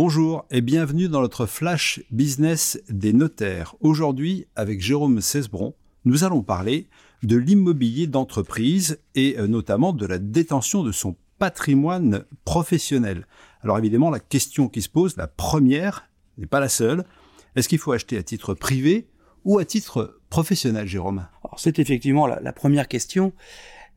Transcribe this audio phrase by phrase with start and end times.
[0.00, 3.74] Bonjour et bienvenue dans notre flash business des notaires.
[3.80, 5.74] Aujourd'hui, avec Jérôme Cesbron,
[6.04, 6.86] nous allons parler
[7.24, 13.26] de l'immobilier d'entreprise et euh, notamment de la détention de son patrimoine professionnel.
[13.62, 17.04] Alors évidemment, la question qui se pose, la première, n'est pas la seule,
[17.56, 19.08] est-ce qu'il faut acheter à titre privé
[19.44, 21.26] ou à titre professionnel, Jérôme?
[21.56, 23.32] C'est effectivement la, première question.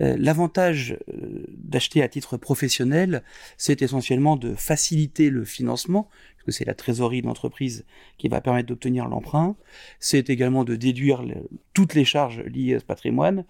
[0.00, 3.22] Euh, l'avantage euh, d'acheter à titre professionnel,
[3.56, 6.08] c'est essentiellement de faciliter le financement,
[6.44, 7.86] que c'est la trésorerie de l'entreprise
[8.18, 9.56] qui va permettre d'obtenir l'emprunt.
[9.98, 11.24] C'est également de déduire
[11.72, 13.44] toutes les charges liées à ce patrimoine.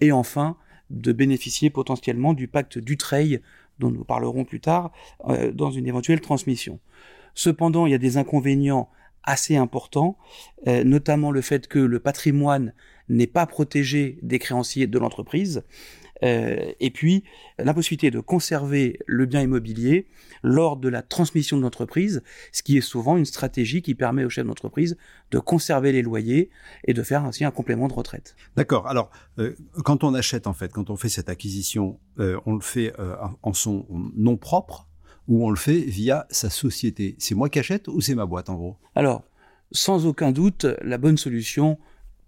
[0.00, 0.56] Et enfin,
[0.90, 3.40] de bénéficier potentiellement du pacte d'Utreil,
[3.78, 4.90] dont nous parlerons plus tard,
[5.28, 6.80] euh, dans une éventuelle transmission.
[7.34, 8.90] Cependant, il y a des inconvénients
[9.22, 10.16] assez importants,
[10.66, 12.72] notamment le fait que le patrimoine
[13.10, 15.62] n'est pas protégé des créanciers de l'entreprise,
[16.22, 17.24] euh, et puis
[17.58, 20.06] l'impossibilité de conserver le bien immobilier
[20.42, 22.22] lors de la transmission de l'entreprise,
[22.52, 24.96] ce qui est souvent une stratégie qui permet au chef d'entreprise
[25.30, 26.50] de conserver les loyers
[26.84, 28.36] et de faire ainsi un complément de retraite.
[28.56, 28.86] D'accord.
[28.86, 32.60] Alors, euh, quand on achète en fait, quand on fait cette acquisition, euh, on le
[32.60, 32.92] fait
[33.42, 34.88] en son nom propre
[35.28, 37.16] ou on le fait via sa société.
[37.18, 38.76] C'est moi qui achète ou c'est ma boîte en gros?
[38.94, 39.24] Alors,
[39.72, 41.78] sans aucun doute, la bonne solution,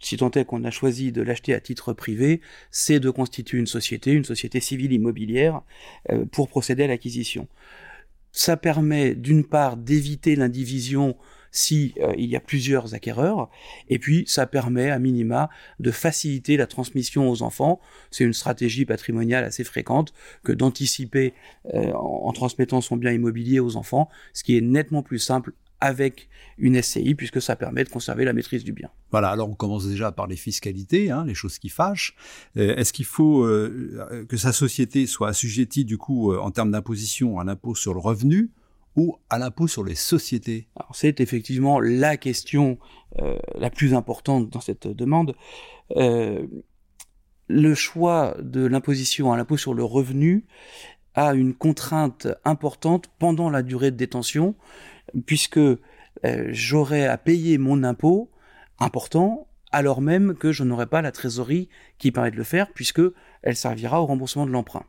[0.00, 3.66] si tant est qu'on a choisi de l'acheter à titre privé, c'est de constituer une
[3.66, 5.62] société, une société civile immobilière,
[6.10, 7.48] euh, pour procéder à l'acquisition.
[8.32, 11.16] Ça permet d'une part d'éviter l'indivision
[11.50, 13.50] si euh, il y a plusieurs acquéreurs,
[13.88, 15.48] et puis ça permet à minima
[15.80, 17.80] de faciliter la transmission aux enfants.
[18.10, 20.12] C'est une stratégie patrimoniale assez fréquente
[20.44, 21.34] que d'anticiper
[21.74, 26.28] euh, en, transmettant son bien immobilier aux enfants, ce qui est nettement plus simple avec
[26.58, 28.90] une SCI puisque ça permet de conserver la maîtrise du bien.
[29.12, 32.16] Voilà, alors on commence déjà par les fiscalités, hein, les choses qui fâchent.
[32.56, 33.44] Euh, est-ce qu'il faut
[34.28, 38.50] que sa société soit assujettie du coup en termes d'imposition à l'impôt sur le revenu
[39.30, 42.78] à l'impôt sur les sociétés C'est effectivement la question
[43.54, 45.34] la plus importante dans cette demande.
[45.96, 50.46] le choix de l'imposition à l'impôt sur le revenu
[51.14, 54.54] a une contrainte importante pendant la durée de détention
[55.26, 55.78] puisque euh,
[56.50, 58.30] j'aurai à payer mon impôt
[58.78, 63.02] important alors même que je n'aurai pas la trésorerie qui permet de le faire, puisque
[63.42, 64.84] elle servira au remboursement de l'emprunt.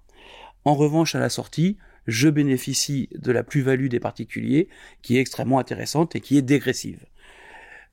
[0.63, 1.77] En revanche, à la sortie,
[2.09, 4.69] je bénéficie de la plus-value des particuliers,
[5.01, 7.05] qui est extrêmement intéressante et qui est dégressive.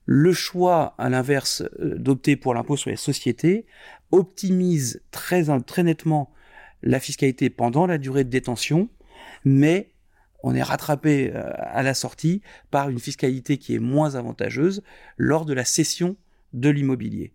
[0.05, 3.67] Le choix, à l'inverse, euh, d'opter pour l'impôt sur les sociétés
[4.13, 5.45] optimise très,
[5.83, 6.33] nettement
[6.83, 8.89] la fiscalité pendant la durée de détention,
[9.45, 9.91] mais
[10.45, 12.41] on est rattrapé euh, à la sortie
[12.71, 14.83] par une fiscalité qui est moins avantageuse
[15.17, 16.17] lors de la cession
[16.53, 17.33] de l'immobilier.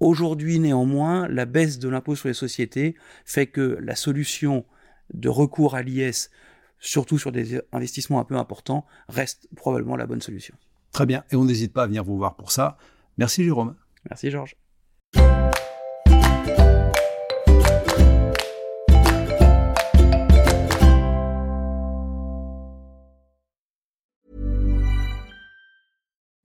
[0.00, 4.64] Aujourd'hui, néanmoins, la baisse de l'impôt sur les sociétés fait que la solution
[5.12, 6.30] de recours à l'IS,
[6.78, 10.54] surtout sur des investissements un peu importants, reste probablement la bonne solution.
[10.92, 12.76] Très bien, et on n'hésite pas à venir vous voir pour ça.
[13.18, 13.76] Merci Jérôme.
[14.08, 14.56] Merci Georges.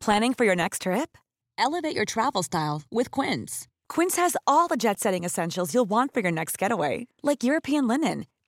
[0.06, 1.18] Planning for your next trip?
[1.58, 3.68] Elevate your travel style with Quince.
[3.90, 7.88] Quince has all the jet setting essentials you'll want for your next getaway, like European
[7.88, 8.26] linen,